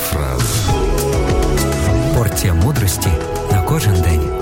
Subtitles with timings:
[0.00, 0.72] фраза.
[2.16, 3.08] Порція мудрості
[3.52, 4.40] на кожен день.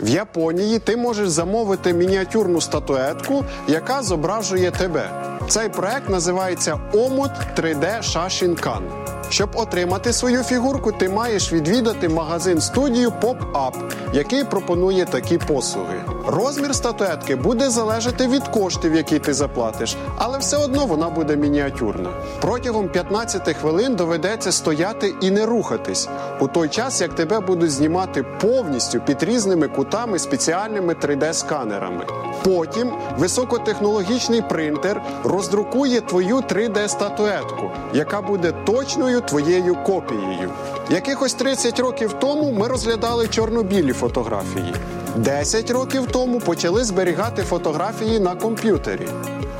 [0.00, 5.10] В Японії ти можеш замовити мініатюрну статуетку, яка зображує тебе.
[5.48, 9.05] Цей проект називається Омут 3D Shashinkan.
[9.30, 13.72] Щоб отримати свою фігурку, ти маєш відвідати магазин студію Pop-Up,
[14.12, 16.04] який пропонує такі послуги.
[16.26, 22.10] Розмір статуетки буде залежати від коштів, які ти заплатиш, але все одно вона буде мініатюрна.
[22.40, 26.08] Протягом 15 хвилин доведеться стояти і не рухатись,
[26.40, 32.25] у той час як тебе будуть знімати повністю під різними кутами спеціальними 3D-сканерами.
[32.44, 40.50] Потім високотехнологічний принтер роздрукує твою 3D-статуетку, яка буде точною твоєю копією.
[40.90, 44.74] Якихось 30 років тому ми розглядали чорно-білі фотографії.
[45.16, 49.08] 10 років тому почали зберігати фотографії на комп'ютері.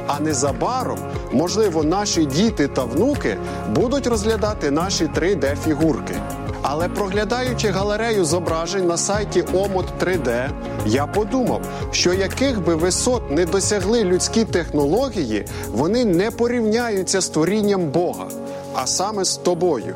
[0.06, 0.98] А незабаром,
[1.32, 3.36] можливо, наші діти та внуки
[3.74, 6.14] будуть розглядати наші 3D-фігурки.
[6.68, 10.50] Але проглядаючи галерею зображень на сайті Омот 3D,
[10.86, 17.90] я подумав, що яких би висот не досягли людські технології, вони не порівняються з творінням
[17.90, 18.28] Бога,
[18.74, 19.94] а саме з тобою.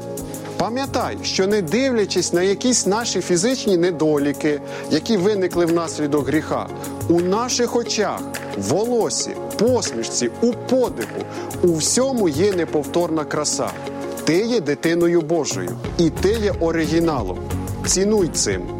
[0.56, 4.60] Пам'ятай, що не дивлячись на якісь наші фізичні недоліки,
[4.90, 6.66] які виникли внаслідок гріха,
[7.08, 8.20] у наших очах,
[8.58, 11.20] волосі, посмішці, у подиху,
[11.62, 13.70] у всьому є неповторна краса.
[14.30, 17.38] Ти є дитиною Божою, і ти є оригіналом.
[17.86, 18.79] Цінуй цим.